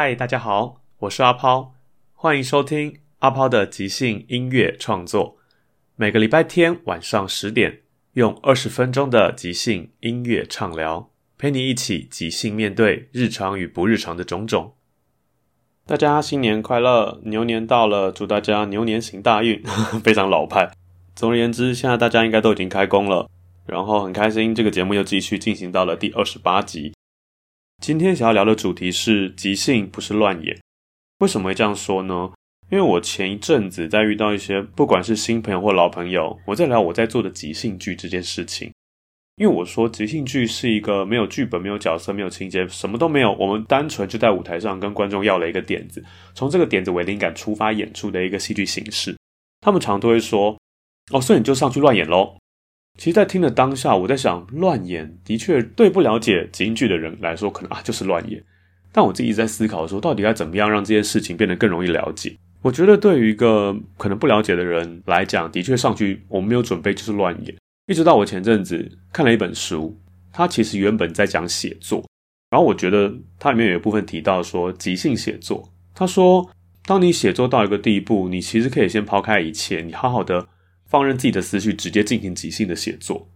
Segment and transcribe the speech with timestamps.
[0.00, 1.74] 嗨，大家好，我是阿抛，
[2.14, 5.38] 欢迎收听阿抛的即兴音乐创作。
[5.96, 7.80] 每个礼拜天晚上十点，
[8.12, 14.74] 用二十分钟的即兴音乐畅聊，陪你一起即兴面对日常与不日常的种种。
[15.84, 19.60] 大家新年快乐，牛年到了，祝大家牛年行大运，
[20.04, 20.70] 非常老派。
[21.16, 23.28] 总而言之，现在大家应该都已经开工了，
[23.66, 26.92] 然后很开心，这个节目又继续进行到了第二十八集。
[27.82, 30.58] 今天想要聊的主题是即兴，不是乱演。
[31.20, 32.30] 为什么会这样说呢？
[32.70, 38.70] 因为我前一阵子在遇到一些不管是新朋友或老朋友，我在聊我在做的即兴剧这件事情。
[39.36, 49.16] 因为我说即兴剧是一个没有剧本、没有角色、没有情节，什么都没有，我们单纯就在舞台上跟观众要了一个点子，从这个点子为灵感出发演出的一个戏剧形式。
[49.60, 50.58] 他们常都会说
[51.12, 52.36] ：“哦，所以你就上去乱演喽。”
[52.98, 58.42] 其实，在听的当下，我在想，乱演的确对不了解即兴剧的人来说，可能啊就是乱演。
[58.90, 62.36] 但我自己一直在思考说，到底该怎么样让这件事情变得更容易了解？
[62.60, 67.54] 我觉得，对于一个可能不了解的人来讲，的确上去我们没有准备就是乱演。
[67.86, 69.96] 一直到我前阵子看了一本书，
[70.32, 72.04] 它其实原本在讲写作，
[72.50, 75.70] 然后我觉得它里面有一部分提到说即兴写作。
[75.94, 76.50] 他说，
[76.84, 80.48] 当你写作到一个地步，你其实可以先抛开一切，你好好的。
[80.88, 83.30] 放任自己的思绪直接进行即兴的写作，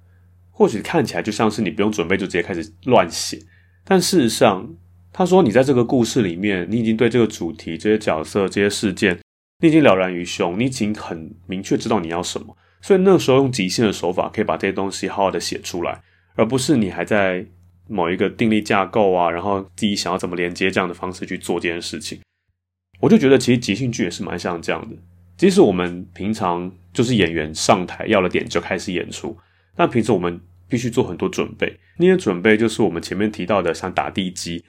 [0.51, 3.39] 或许看起来就像是你不用准备就直接开始乱写，
[3.85, 4.75] 但事实上，
[5.13, 9.19] 他说你在这个故事里面，你已经对这个主题、这些角色、这些事件，
[9.61, 16.01] 你已经了然于胸，你已经很明确知道你要什么，所以那时候用即兴的手法可以把这些东西好好的写出来，
[16.35, 17.47] 而不是你还在
[17.89, 22.19] 某一个定力架构啊，然后自己想要怎么连接这样的方式去做这件事情。
[23.01, 24.97] 我就觉得其实即兴剧也是蛮像这样的。
[25.43, 29.37] 其实我们平常就是演员上台要了点就开始演出，
[29.75, 31.81] 但平时我们必须做很多准备。
[31.97, 34.63] 那些准备就是我们前面提到的，像打地基，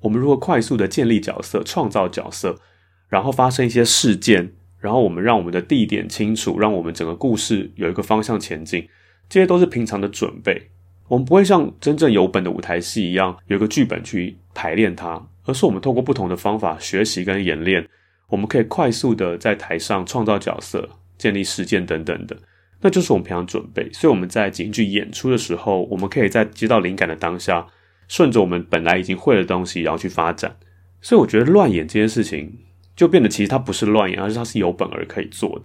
[0.00, 2.60] 我们如何快速的建立角色、创造角色，
[3.08, 8.86] 然后发生一些事件，然后我们让我们的地点清楚，让我们整个故事有一个方向前进，
[9.26, 10.68] 这些都是平常的准备。
[11.08, 17.88] 我们不会像真正有本的舞台戏一样有一个剧本去排练它，而是我们透过不同的方法学习跟演练。
[18.30, 22.36] 我们可以快速的在台上创造角色、建立事件等等的，
[22.80, 23.92] 那就是我们平常准备。
[23.92, 27.66] 所以我们在即兴剧演出的时候，我们可以在接到灵感的当下，
[28.08, 30.56] 顺着我们本来已经会的东西，然后去发展。
[31.02, 32.56] 所以我觉得乱演这件事情，
[32.94, 35.64] 就变得其实它不是乱演，而是它是有本而可以做的。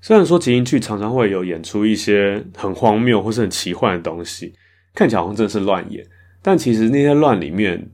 [0.00, 4.54] 虽然说即兴剧常常会有演出一些很荒谬或是很奇幻的东西，
[4.94, 6.06] 看起来好像真的是乱演，
[6.40, 7.90] 但其实那些乱里面。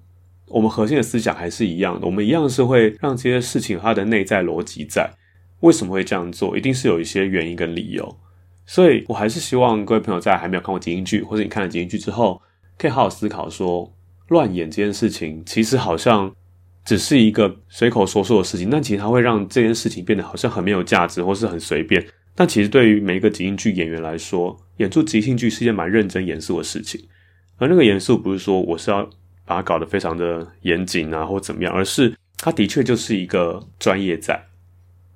[0.53, 5.11] 我们核心的思想还是一样的，我们一样是会让这些事情它的内在逻辑在。
[5.61, 6.59] 为什么会这样做？
[6.59, 8.19] 一定是有一些原因跟理由。
[8.67, 12.41] 所以我还是希望各位朋友在还没有看过即兴剧，或者你看了即兴剧之后，
[12.77, 13.93] 可以好好思考说，
[14.29, 16.31] 乱演这件事情其实好像
[16.85, 22.05] 只是一个随口说说的事情，但其实它会让这件事情变得好像很没有价值，或是很随便。
[22.35, 27.01] 但其实对于每一个即兴剧演员来说，演出即兴剧是一件蛮认真严肃的事情。
[27.57, 29.09] 而那个严肃不是说我是要。
[29.45, 34.43] 把它搞得非常的严谨啊，或怎么样，而是它的确就是一个专业在。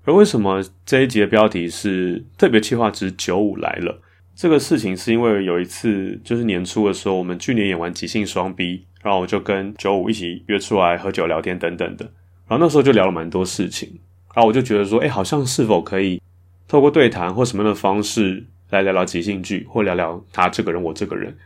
[0.04, 4.00] 而为什么这一集的标题是特别企划之九五来了？
[4.36, 12.04] 这个事情是因为有一次就是年初的时候，我们去年演完即兴双 B，然后我就跟九五一起约出来喝酒聊天等等的，
[12.46, 13.88] 然后那时候就聊了蛮多事情，
[14.34, 16.20] 然后我就觉得说，哎，好像是否可以
[16.68, 21.36] 透过对谈或什么样的方式来聊聊即兴剧，或聊聊他这个人，我这个人。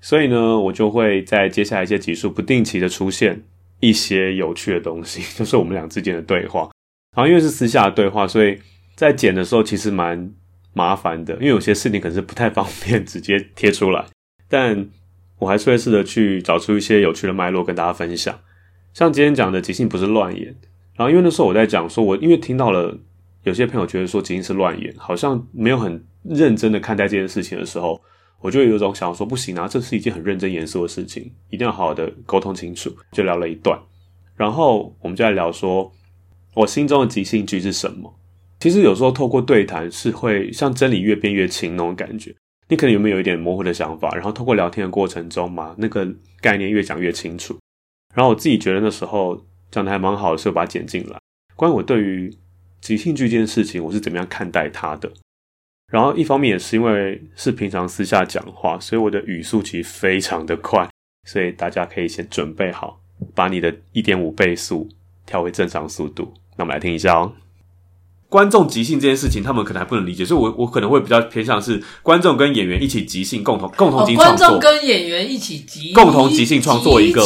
[0.00, 3.42] 所以呢，我就会在接下来一些集数不定期的出现
[3.80, 6.70] 一些有趣的东西， 就是我们俩之间的对话。
[7.16, 8.58] 然后因为是私下对话，所以
[8.94, 10.32] 在剪的时候其实蛮
[10.72, 14.04] 麻烦的，因为有些事情可能是不太方便直接贴出来，
[14.48, 14.88] 但
[15.38, 18.38] 我还是会试着去找出一些有趣的脉络跟大家分享。
[18.94, 20.54] 像今天讲的即兴不是乱演，
[20.96, 22.96] 然后因为那时候我在讲说，我因为听到了
[23.44, 28.00] 有些朋友觉得说即兴是乱演，好像没有很认真的看待这件事情的时候，
[28.40, 32.94] 我就有种想说不行啊，这是一件很认真严肃的事情，一定要好好的沟通清楚。
[33.12, 33.78] 就聊了一段，
[34.36, 35.90] 然后我们就来聊说，
[36.54, 38.14] 我心中的即兴剧是什么？
[38.60, 42.34] 其实有时候透过对谈是会像真理越变越清那种感觉。
[42.68, 46.06] 你可能有没有一点模糊的想法，然后透过聊天的过程中嘛，那个
[46.40, 47.56] 概念越讲越清楚。
[48.14, 51.18] 然后我自己觉得那时候讲的还蛮好的，所以把它剪进来。
[51.56, 52.36] 关于我对于
[52.80, 55.10] 即兴剧这件事情，我是怎么样看待它的？
[55.90, 60.88] 然后一方面也是因为是平常私下讲话，所以我的语速其实非常的快，
[61.26, 63.00] 所以大家可以先准备好，
[63.34, 64.86] 把你的一点五倍速
[65.24, 66.34] 调回正常速度。
[66.56, 67.32] 那我们来听一下哦。
[68.28, 74.46] 观众即兴这件事情，他们可能还不能理解，所以我我可能会比较偏向是观众跟演员一起即兴，共同共同即兴创作。
[74.46, 77.22] 观众跟演员一起即共同即兴创作一个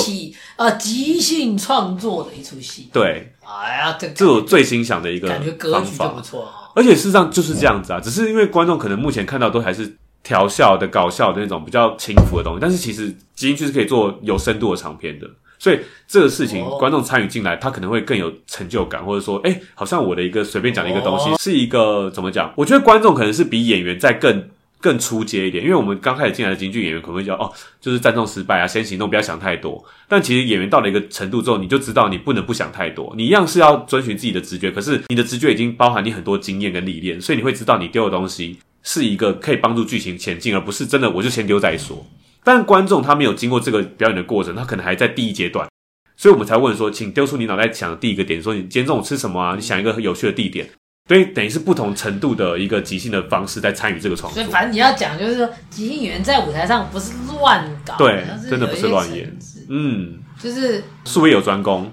[0.55, 2.88] 呃即兴创作的一出戏。
[2.93, 6.62] 对，哎呀，这这是我最欣赏的一个感觉格局就不错哦。
[6.75, 15.29] 而且事实上就是这样子啊，只是因为观众可能目前看到都还是调笑的、搞笑的那种比较轻浮的东西，但是其实基因剧是可以做有深度的长篇的。
[15.59, 15.79] 所以
[16.09, 22.53] 这个事情，观众参与进来，他可能会更有成就感，或者说，哎，好像我的一个随便讲的一个东西，是一个怎么讲？
[22.57, 24.49] 我觉得观众可能是比演员在更
[24.82, 27.50] 更出阶一点，因为我们刚开始进来的京剧演员可能会叫哦，
[27.81, 29.82] 就是战斗失败啊，先行动，不要想太多。
[30.08, 42.05] 但其实演员到了一个程度之后，你就知道你不能不想太多，你一样是要遵循自己的直觉，可是你的直觉已经包含你很多经验跟历练，所以你会知道你丢的东西是一个可以帮助剧情前进，而不是真的我就先丢再说。
[42.44, 45.69] 但观众他没有经过这个表演的过程，他可能还在第一阶段，
[46.17, 49.55] 所以我们才问说，请丢出你脑袋想的第一个点，说你今天中午吃什么啊？
[49.55, 50.69] 你想一个很有趣的地点，
[51.08, 54.40] 所以等于是不同程度的一个即兴的方式在参与这个创作。
[54.40, 59.31] 所以反正你要讲就是说，即兴演员在舞台上不是乱搞，对，真的不是乱演，
[59.69, 61.90] 嗯，就是术业有专攻，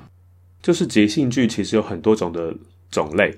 [0.61, 2.53] 就是即兴剧其实有很多种的
[2.91, 3.35] 种类，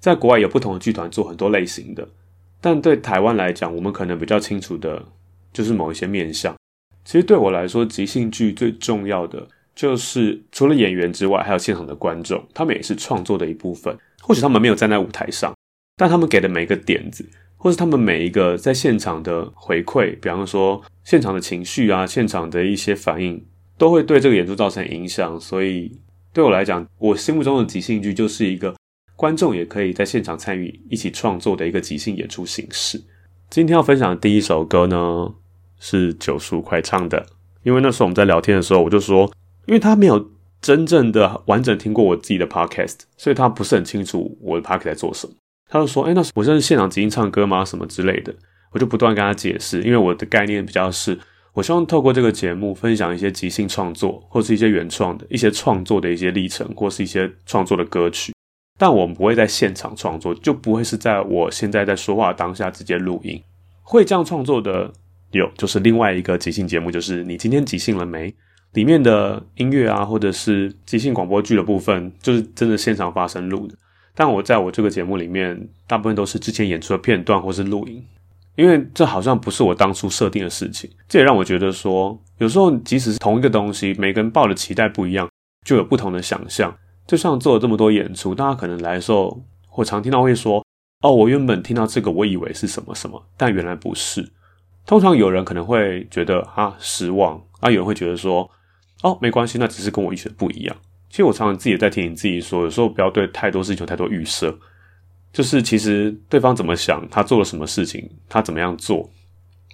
[0.00, 2.08] 在国外有不同的剧团做很多类型的，
[2.60, 5.02] 但对台湾来讲，我们可能比较清楚的。
[5.50, 6.54] 就是某一些面向，
[7.04, 9.44] 其实对我来说，即兴剧最重要的
[9.74, 13.96] 就是除了演员之外，还有现场的观众，他们也是创作的一部分。
[14.22, 15.54] 或许他们没有站在舞台上，
[15.96, 23.44] 但他们给的每一个点子，或是他们每一个在现场的回馈，比方说现场的情绪啊，现场的一些反应，
[23.76, 25.40] 都会对这个演出造成影响。
[25.40, 25.98] 所以
[26.32, 28.74] 对我来讲，我心目中的即兴剧就是一个
[29.16, 33.02] 观众也可以在现场参与一起创作的一个即兴演出形式。
[33.50, 35.32] 今天要分享的第一首歌呢，
[35.80, 37.26] 是九叔快唱的。
[37.64, 39.30] 因为那时候我们在聊天的时候，我就说，
[39.66, 40.30] 因为他没有
[40.60, 45.32] 真正的完整听过我自己的 podcast，所以他不是很清楚我的 podcast 在做什么。
[45.70, 47.64] 他就说：“哎，那我这是现场即兴唱歌吗？
[47.64, 48.34] 什么之类的。”
[48.70, 51.18] 我就不断跟他解释，因为我的概念比较是，
[51.54, 58.34] 我希望透过这个节目分享一些即兴创作，或是一些原创的一些创作的一些历程，或是一些创作的歌曲。
[58.78, 63.42] 但我们不会在现场创作，就不会是在我现在在说话当下直接录音。
[63.82, 64.92] 会这样创作的
[65.30, 68.34] 有，就是另外一个即兴节目，就是你今天即兴了没？
[68.72, 73.74] 里面的音乐啊，或者是即兴广播剧的部分，就是真的现场发生录的。
[74.14, 78.04] 但我在我这个节目里面，大部分都是之前演出的片段或是录音，
[78.56, 80.90] 因为这好像不是我当初设定的事情。
[81.08, 85.28] 这也让我觉得说，有时候即使是同一个东西，每个人抱的期待不一样，
[85.64, 86.76] 就有不同的想象。
[87.06, 89.42] 就像做了这么多演出，大家可能来的时候，
[89.76, 90.62] 我常听到会说
[91.02, 94.30] ：“哦，我原本听到这个，我以为是什么什么，但原来不是。”
[94.84, 98.50] 通常有人可能会觉得啊失望，啊有人会觉得说
[99.02, 100.76] ：“哦，没关系，那只是跟我预期不一样。”
[101.10, 104.58] 其实我常常自己也在提醒自己说，有时候不要对太多事情有太多预设，
[105.32, 109.10] 就是其实对方怎么想，他做了什么事情，他怎么样做，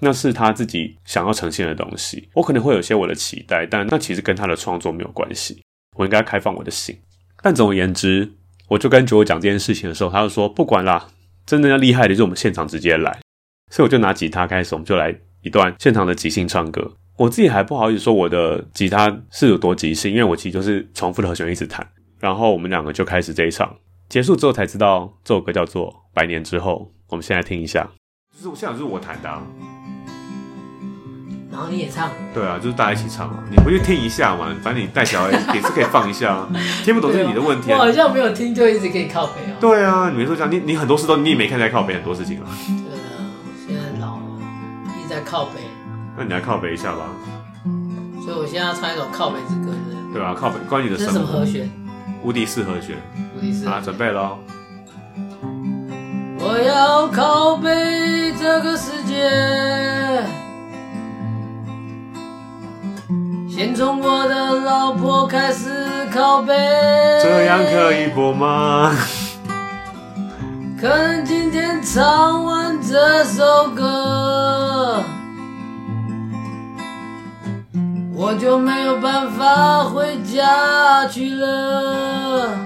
[0.01, 2.29] 那是他自己想要呈现的东西。
[2.35, 5.61] 我可能会有些我的期待，但那其实跟他的创作没有关系。
[5.97, 6.97] 我应该开放我的心。
[7.43, 8.33] 但总而言之，
[8.69, 11.09] 我就跟九九讲这件事情的时候，他就说不管啦，
[11.45, 13.21] 真正要厉害的就我们现场直接来。
[13.73, 15.13] 所以我就拿吉他开始，我们就来
[15.43, 16.97] 一段现场的即兴唱歌。
[17.17, 21.87] 我自己还不好意思说我的吉他是有多即兴，因为我其实就是重复的和弦一直弹。
[22.19, 23.77] 然后我们两个就开始这一场，
[24.09, 26.91] 结束之后才知道这首歌叫做《百年之后》。
[27.11, 27.87] 我们现在听一下，
[28.35, 29.43] 就是我现场就是我弹的啊。
[31.53, 33.45] 然后你也唱，对啊，就是大家一起唱啊。
[33.49, 36.49] 你回去听一下嘛，反正你带小孩也是可以放一下。
[36.83, 37.71] 听不懂是你的问题。
[37.71, 39.57] 我好像没有听，就一直可以靠北啊。
[39.61, 42.47] 对啊，你没说这样，你你很多事都你也没看在靠北很多事情啊。
[42.67, 43.31] 对啊，
[43.69, 44.23] 现在老了，
[44.99, 45.61] 一直在靠北。
[46.17, 47.07] 那你来靠背一下吧。
[48.25, 49.73] 所以我现在要唱一首靠背之歌，
[50.13, 51.27] 对吧、靠背，关你的什么？
[51.27, 51.71] 和弦？
[52.23, 52.97] 无敌四和弦。
[53.37, 53.67] 无敌四。
[53.69, 54.39] 啊，准备喽。
[56.39, 60.23] 我要靠背这个世界，
[63.49, 65.69] 先从我的老婆开始
[66.13, 66.55] 靠背。
[67.23, 68.95] 这样可以播吗？
[70.81, 75.03] 可能今天唱完这首歌。
[78.25, 82.57] 我就没有办法回家去了。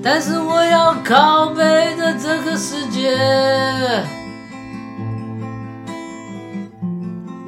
[0.00, 3.18] 但是我要拷贝的这个世界，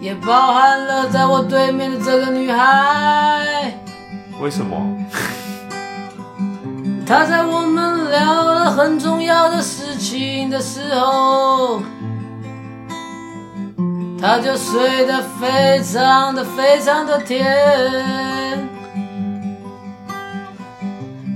[0.01, 3.73] 也包含了在我对面的这个女孩。
[4.41, 4.77] 为什么？
[7.07, 11.81] 她在我们聊了很重要的事情的时候，
[14.21, 18.69] 他就睡得非常的非常的甜。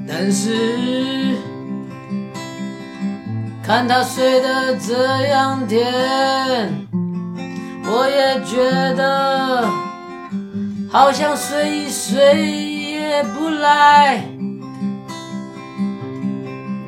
[0.07, 1.37] 但是
[3.63, 6.87] 看他睡得这样甜，
[7.87, 9.69] 我也觉得
[10.91, 14.23] 好像睡一睡也不赖。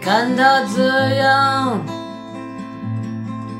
[0.00, 1.80] 看他这样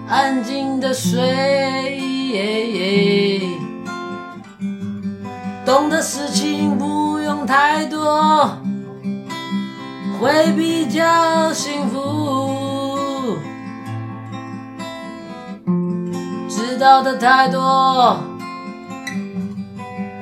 [0.08, 3.40] 安静的睡，耶耶
[5.64, 8.50] 懂的事情不用太多，
[10.20, 13.36] 会比较幸福。
[16.48, 18.16] 知道的太多，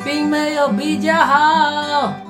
[0.05, 2.24] 并没有比较好。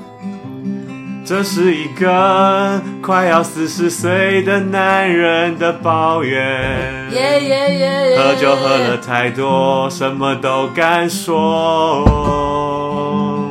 [1.27, 7.09] 这是一个快要四十岁的男人的抱怨。
[8.15, 12.05] 喝酒喝了太多，什么都敢说。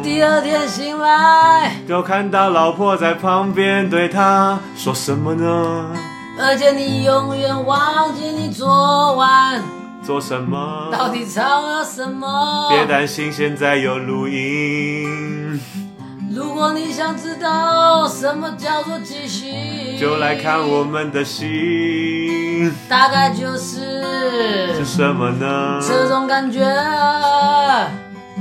[0.04, 5.88] 第二天醒来，就看到老婆在旁边对他说什么呢？
[6.40, 9.64] 而且你永远忘记你昨晚
[10.04, 10.90] 做什么？
[10.92, 12.70] 到底唱了什么？
[12.70, 15.33] 别担心，现在有录音。
[16.94, 22.72] 想知道什么叫做即兴，就来看我们的戏。
[22.88, 25.80] 大概就是是什么呢？
[25.82, 26.64] 这种感觉，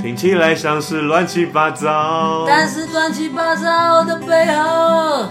[0.03, 5.29] 听起来像是乱七八糟，但是乱七八糟的背后，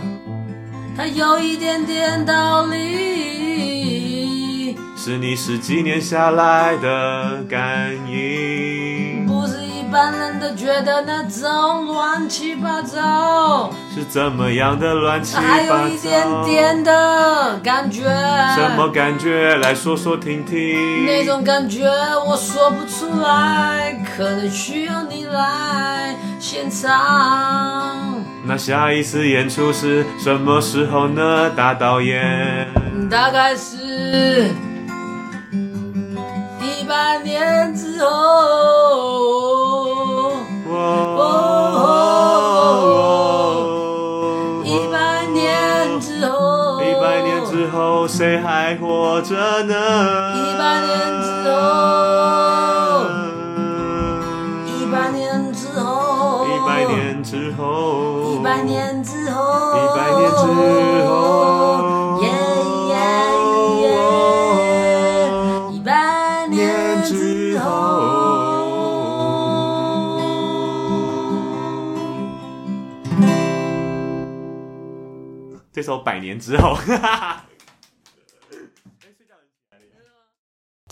[0.96, 8.51] 它有一点点道理， 是你十几年下来的感应。
[9.92, 15.46] 一般人都觉得那种乱七八糟是怎么样的乱七八糟？
[15.46, 18.04] 还有一点点的感觉。
[18.56, 19.54] 什么感觉？
[19.56, 21.04] 来说说听听。
[21.04, 21.86] 那种感觉
[22.26, 28.24] 我说不出来，可能需要你来现场。
[28.46, 31.50] 那下一次演出是什么时候呢？
[31.50, 32.66] 大导演？
[33.10, 33.76] 大概是
[36.62, 38.81] 一百年之后。
[48.72, 49.74] 还活着呢？
[50.34, 53.04] 一百年之后，
[54.66, 60.46] 一百年之后，一百年之后，一百年之后，一百年之
[61.06, 61.12] 后，
[62.22, 62.24] 耶
[62.88, 62.96] 耶
[63.82, 63.92] 耶，
[65.72, 67.68] 一百年之后。
[75.74, 76.74] 这首《百年之后》。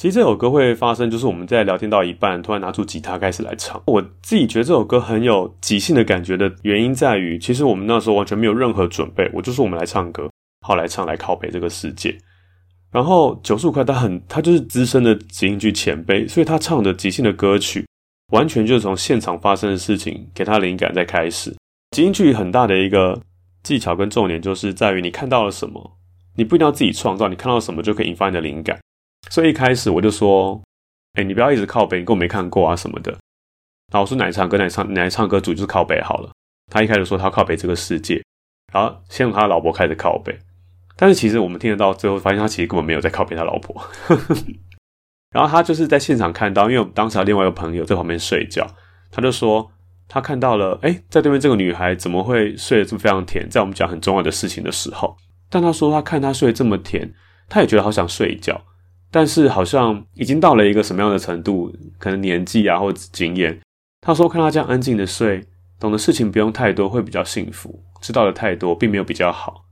[0.01, 3.83] 其实这首歌会发生，就是我们在聊天到一半，突然拿出吉他开始来唱。
[3.85, 10.31] 我自己觉得这首歌很有即兴的感觉的原因在于，其实我们那时候完全没有任何准备，我就是我们来唱歌，
[10.67, 12.17] 好来唱来靠北这个世界。
[12.91, 17.87] 然后九十五块他很，他就是资深的即兴剧前辈，所以他唱的即兴的歌曲，
[18.33, 21.55] 完全就是从现场发生的事情给他灵感再开始。
[21.91, 23.21] 即兴剧很大的一个
[23.63, 25.99] 技巧跟重点，就是在于你看到了什么，
[26.39, 28.81] 你不一定要自己创造，你看到什么就可以引发你的灵感。
[29.29, 30.61] 所以一开始我就说，
[31.15, 33.11] 哎、你不要一直靠北，你跟我没看过啊什么的。
[33.93, 36.31] 然后我说，哪唱歌，哪唱，哪唱歌组就是靠北好了。
[36.73, 38.23] 他一开始说他靠北这个世界，
[38.73, 40.39] 然后先从他老婆开始靠北。
[40.97, 43.83] 但是其实我们听得到最后，发现他其实根本没有在靠北他老婆。
[45.33, 48.67] 然后他就是在现场看到，因为我们当时有另外一个朋友在旁边睡觉，
[49.11, 49.71] 他就说
[50.09, 53.49] 他看到了，哎、在对面这个女孩怎么会睡得这么非常甜？
[53.49, 55.17] 在我们讲很重要的事情的时候，
[55.49, 57.13] 但他说他看他睡得这么甜，
[57.49, 58.61] 他也觉得好想睡一觉。
[59.11, 63.59] 但是好像已经到了一个什么样的程度，可能年纪啊或者经验。
[64.01, 65.45] 他说看他这样安静的睡，
[65.79, 67.83] 懂的事情不用太多，会比较幸福。
[68.01, 69.65] 知道的太多，并没有比较好。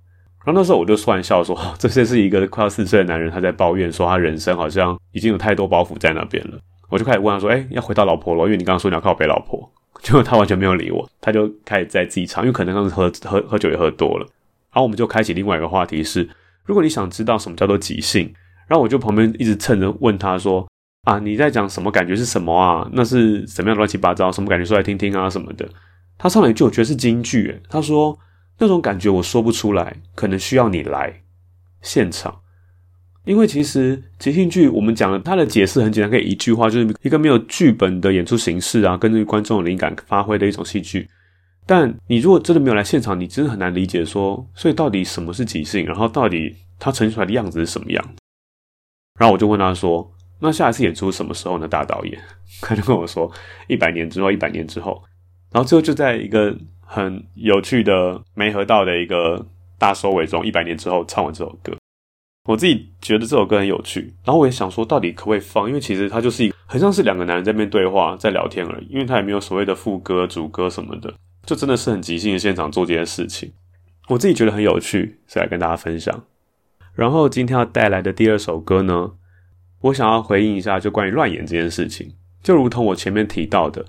[0.44, 6.58] 然后那时候我就突然笑说，这些是一个快要四岁的男人，他在抱怨说他人生好像已经有太多包袱在那边了。
[6.88, 8.44] 我就开始问他说：“哎，要回到老婆了？
[8.44, 14.24] 因为你刚刚说你要靠北老婆。”结果他完全没有理我，他就开始在自己唱，因为可能当时喝喝喝酒也喝多了。
[14.72, 16.28] 然后我们就开启另外一个话题是：
[16.64, 18.32] 如果你想知道什么叫做即兴，
[18.68, 20.68] 然后我就旁边一直蹭着问他说
[21.08, 21.90] ：“啊，你在讲什么？
[21.90, 22.88] 感觉是什么啊？
[22.92, 24.30] 那是什么样乱七八糟？
[24.30, 24.64] 什么感觉？
[24.64, 25.68] 说来听听啊什么的。”
[26.18, 28.18] 他上来就我觉得是京剧，他说
[28.58, 31.22] ：“那种感觉我说不出来，可能需要你来
[31.80, 32.40] 现场。”
[33.24, 41.08] 因为其实即兴剧我们讲了，它的解释很简单，可以一句话，就是一个没有剧本的演出形式啊，根据观众的灵感发挥的一种戏剧。
[41.66, 48.02] 但你如果真的没有来现场，你真的很难理解说，所以到底什么是即兴，然后到底它呈现出来的样子是什么样。
[49.18, 50.10] 然后我就问他说
[50.40, 52.18] ：“那下一次演出什么时候呢？”大导演
[52.62, 53.30] 他就跟我说
[53.68, 55.02] ：“一百年之后，一百年之后。”
[55.52, 59.44] 然后最后就在一个很有趣的没合到的一个
[59.78, 61.76] 大收尾中，一百年之后唱完这首歌。
[62.44, 65.68] 我自己觉得这首歌很有趣，然后我也想说，到底可不可以放？
[65.68, 68.86] 因为其实它就是一个很像是两个男人在那边对话，在聊天而已。
[68.88, 71.12] 因为他也没有所谓的副歌、主歌什么的，
[71.44, 73.52] 就真的是很即兴的现场做这件事情。
[74.08, 76.24] 我自己觉得很有趣，所以来跟大家分享。
[76.98, 79.12] 然后今天要带来的第二首歌呢，
[79.82, 82.12] 我想要回应一下，就关于乱演这件事情。
[82.42, 83.86] 就如同我前面提到的，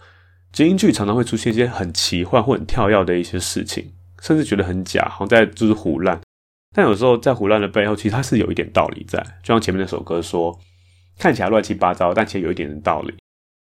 [0.52, 6.22] 即兴剧常常会出现一些很奇幻或很跳跃的一些事情，甚至觉得很假，好像在就是胡乱。
[6.76, 9.20] 但有时候在胡乱的背后，其实它是有一点道理在。
[9.42, 10.56] 就像前面那首歌说，
[11.18, 13.16] 看起来乱七八糟，但其实有一点的道理。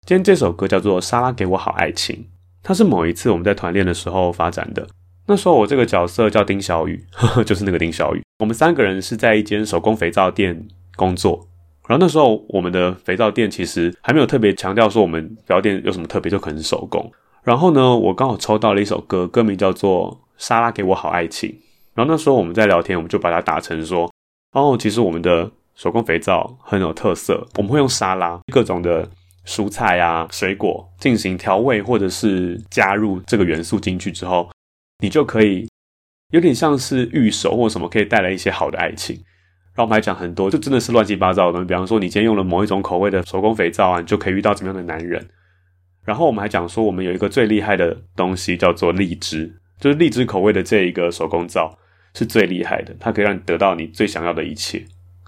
[0.08, 2.16] 今天这首歌叫做《莎拉给我好爱情》，
[2.64, 4.88] 它是某一次我们在团练的时候发展的。
[5.28, 8.22] 那时候我这个角色叫丁小雨，呵呵，就是那个丁小雨。
[8.40, 11.48] 我们三个人是在一间手工肥皂店工作，
[11.88, 17.12] 然后那时候我们的肥皂店其实还没有特别强调说我们肥皂店有什么特别，就可能是手工。
[17.44, 21.50] 然后呢，我刚好抽到了一首歌，歌名叫做《莎拉给我好爱情》。
[21.96, 24.12] 然后那时候我们在聊天，我们就把它打成说，
[24.52, 29.10] 哦，其实我们的手工肥皂很有特色，我们会用沙拉各种的
[29.48, 34.50] 蔬菜啊、水果进行调味，或者是加入这个元素进去之后，
[35.00, 35.70] 你就可以
[36.32, 39.16] 有点像是御守或什么，可以带来一些好的爱情。
[39.76, 45.28] 然后我们还讲很多，就真的是乱七八糟的东西，比方说你今天用了某一种口味的手工肥皂啊，你就可以遇到怎么样的男人。
[46.04, 51.78] 然后我们还讲说，我们有一个最厉害的东西叫做荔枝，就是荔枝口味的这一个手工皂。
[52.18, 54.82] 是最厉害的，它可以让你得到你最想要的一切。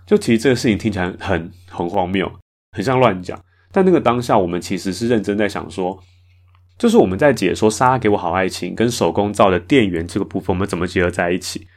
[0.06, 2.32] 就其实这个事情听起来很很荒谬，
[2.72, 3.38] 很像乱讲。
[3.74, 6.02] 但那个当下，我们其实是认真在想说，
[6.78, 11.68] 就是我们在解说“莎拉给我好爱情”跟手工皂的店员这个部分，我们怎么结合在一起？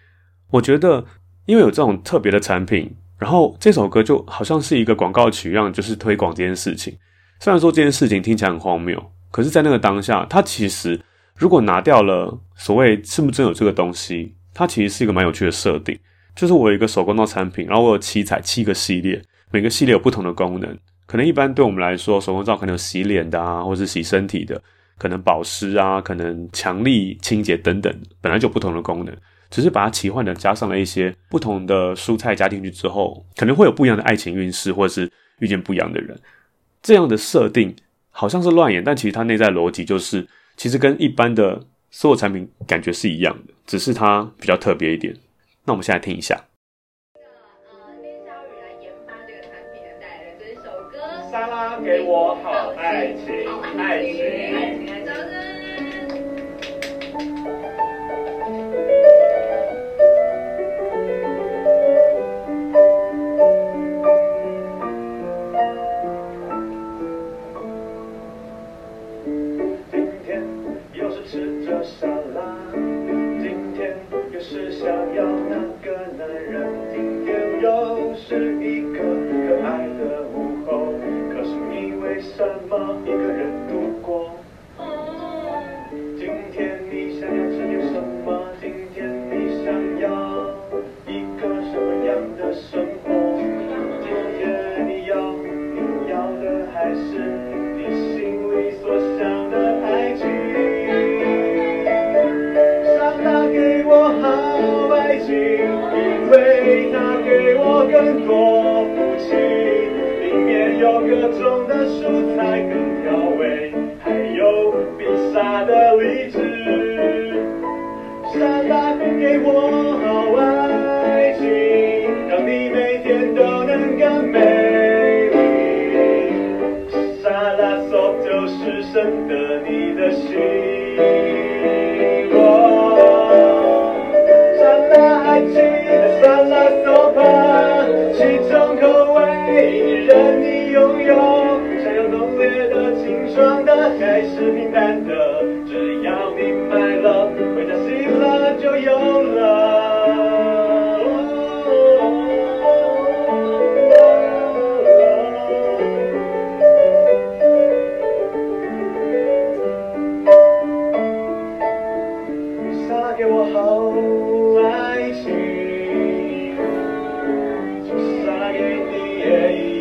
[0.51, 1.05] 我觉得，
[1.47, 6.97] 因为有这种特别的产品，然后这首歌就好像是一个广告曲一样，就是推广这件事情。
[7.39, 11.01] 虽然说这件事情听起来很荒谬，可是，在那个当下，它其实
[11.37, 14.35] 如果拿掉了所谓是不是真有这个东西。
[14.53, 15.97] 它其实是一个蛮有趣的设定，
[16.35, 20.77] 就是我有一个手工皂产品，然后我有七彩七个系列，每个系列有不同的功能。
[21.07, 24.61] 可能一般对我们来说，手工皂可能有洗脸的啊，或是洗身体的，
[25.01, 29.17] 可能保湿啊，可能强力清洁等等，本来就不同的功能。
[29.51, 36.17] 只是把它奇幻的加上了一些不同的蔬菜加进去之后，可能会有不一样的爱情运势，或者是遇见不一样的人。
[36.83, 37.75] 这样的设定
[38.11, 41.61] 好像是乱演，但其实它内在逻辑就是，其实跟一般的。
[41.93, 45.13] 所有产品感觉是一样的，只是它比较特别一点。
[45.65, 46.37] 那我们现在听一下。
[47.15, 47.21] 呃，
[48.01, 51.01] 丁小雨来研发这个产品，带来的这一首歌。
[51.33, 53.27] 莎拉给我好爱情，
[53.77, 54.50] 爱情，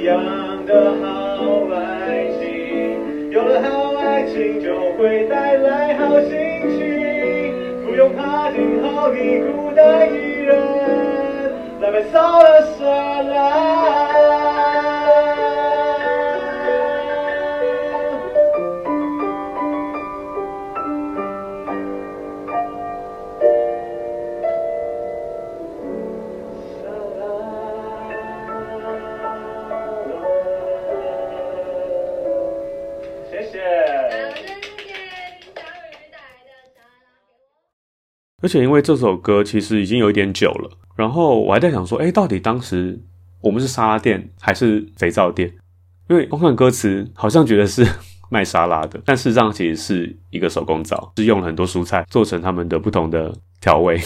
[0.09, 6.31] 样的好爱情，有了好爱情就会带来好心
[6.77, 10.57] 情，不用怕今后你孤单一人，
[11.79, 13.78] 来陪走了下来。
[38.49, 42.99] 且因为这首歌其实已经有一点久了，然后我还在想说，哎，到底当时
[43.41, 45.53] 我们是沙拉店还是肥皂店？
[46.09, 47.87] 因为光看歌词好像觉得是
[48.29, 53.31] 卖沙拉的，但事实上其实是一个手工皂，是用了很多蔬菜做成他们的不同的
[53.61, 54.01] 调味。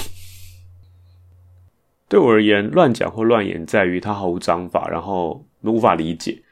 [2.10, 6.43] 对我而言，乱讲或乱演在于它毫无章法，然后无法理解。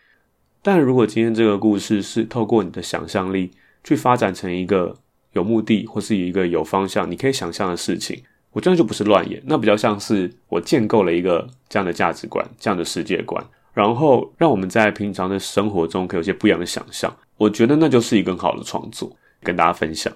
[0.62, 3.52] 但如果今天这个故事是透过你的想象力
[3.84, 4.96] 去发展成一个。
[5.34, 17.16] 有目的或是一个有方向，你可以想象的事情，我这样就不是乱演，那比较像是我建构了一个这样的价值观、这样的世界观，然后让我们在平常的生活中可以有些不一样的想象。
[17.38, 20.14] 我觉得那就是一个很好的创作，跟大家分享。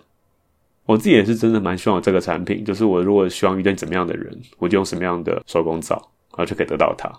[0.86, 5.96] 我自己也是真的蛮希望有这个产品，就是我如果希望遇见怎么样的人，我就用什么样的手工皂，
[6.32, 7.10] 然后就可以得到它。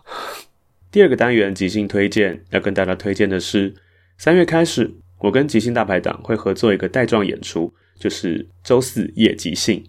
[0.92, 3.74] 第二个单元即兴推荐，要跟大家推荐的是
[4.18, 7.74] 三月开始，我跟即兴大排档会合作一个带状演出。
[7.98, 9.85] 就是周四夜即兴，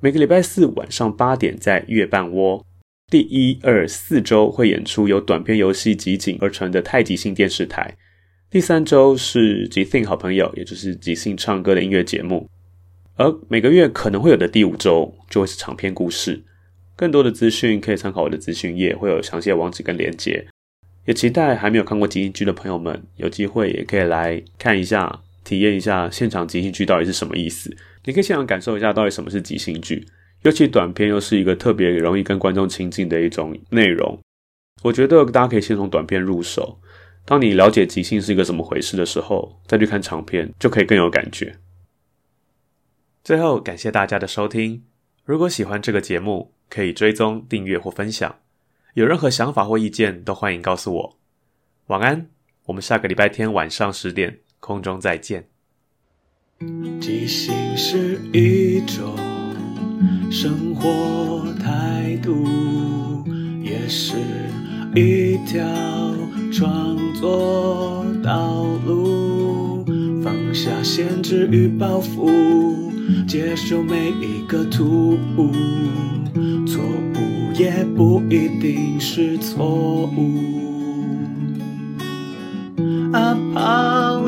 [0.00, 2.64] 每个礼拜四晚上八点在月半窝。
[3.10, 7.96] 第一、二、四周会演出由短篇游戏集锦而成的太即兴电视台。
[8.50, 12.48] 第三周是即兴好朋友，也就是即兴唱歌的音乐节目。
[13.16, 16.42] 而每个月可能会有的第五周就会是长篇故事。
[16.96, 20.46] 更多的资讯可以参考我的资讯页，会有详细的网址跟连接。
[21.06, 25.20] 也期待还没有看过即兴剧的朋友们，有机会也可以来看一下。
[25.44, 27.70] 体验一下现场即兴剧到底是什么意思？
[28.04, 30.06] 你可以现场感受一下到底什么是即兴剧，
[30.42, 34.18] 尤其短片又是一个特别容易跟观众亲近的一种内容。
[34.82, 36.80] 我觉得大家可以先从短片入手，
[37.24, 41.56] 当你了解即兴是一个怎么回事的时候，再去看长片就可以更有感觉。
[43.22, 44.84] 最后，感谢大家的收听。
[45.24, 48.40] 如果喜欢这个节目，可以追踪、订阅或分享。
[48.92, 51.18] 有任何想法或意见，都欢迎告诉我。
[51.86, 52.28] 晚安，
[52.66, 54.43] 我们下个礼拜天晚上十点。
[54.64, 55.44] 空中再见。
[56.98, 59.14] 即兴是一种
[60.30, 62.46] 生活态度，
[63.62, 64.16] 也是
[64.94, 65.62] 一条
[66.50, 69.84] 创作道路。
[70.22, 72.32] 放下限制与包袱，
[73.28, 75.52] 接受每一个突兀，
[76.66, 80.54] 错误也不一定是错误。
[83.12, 83.60] 阿抛